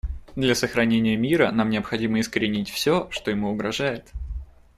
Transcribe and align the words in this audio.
Для 0.35 0.55
сохранения 0.55 1.15
мира 1.15 1.51
нам 1.51 1.69
необходимо 1.69 2.19
искоренить 2.21 2.71
все, 2.71 3.07
что 3.11 3.29
ему 3.29 3.51
угрожает. 3.51 4.11